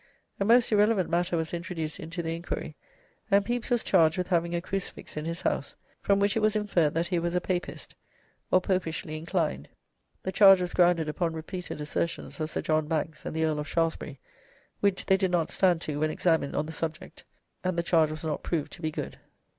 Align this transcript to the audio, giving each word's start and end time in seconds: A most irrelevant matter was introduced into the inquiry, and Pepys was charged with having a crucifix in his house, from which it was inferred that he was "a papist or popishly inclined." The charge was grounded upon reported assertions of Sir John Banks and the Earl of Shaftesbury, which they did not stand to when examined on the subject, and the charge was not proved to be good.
A 0.39 0.45
most 0.45 0.71
irrelevant 0.71 1.11
matter 1.11 1.37
was 1.37 1.53
introduced 1.53 1.99
into 1.99 2.23
the 2.23 2.35
inquiry, 2.35 2.75
and 3.29 3.45
Pepys 3.45 3.69
was 3.69 3.83
charged 3.83 4.17
with 4.17 4.29
having 4.29 4.55
a 4.55 4.59
crucifix 4.59 5.15
in 5.15 5.25
his 5.25 5.43
house, 5.43 5.75
from 6.01 6.19
which 6.19 6.35
it 6.35 6.39
was 6.39 6.55
inferred 6.55 6.95
that 6.95 7.05
he 7.05 7.19
was 7.19 7.35
"a 7.35 7.39
papist 7.39 7.93
or 8.49 8.61
popishly 8.61 9.15
inclined." 9.15 9.69
The 10.23 10.31
charge 10.31 10.59
was 10.59 10.73
grounded 10.73 11.07
upon 11.07 11.33
reported 11.35 11.79
assertions 11.81 12.39
of 12.39 12.49
Sir 12.49 12.63
John 12.63 12.87
Banks 12.87 13.27
and 13.27 13.35
the 13.35 13.45
Earl 13.45 13.59
of 13.59 13.67
Shaftesbury, 13.67 14.19
which 14.79 15.05
they 15.05 15.17
did 15.17 15.29
not 15.29 15.51
stand 15.51 15.81
to 15.81 15.99
when 15.99 16.09
examined 16.09 16.55
on 16.55 16.65
the 16.65 16.71
subject, 16.71 17.23
and 17.63 17.77
the 17.77 17.83
charge 17.83 18.09
was 18.09 18.23
not 18.23 18.41
proved 18.41 18.71
to 18.73 18.81
be 18.81 18.89
good. 18.89 19.19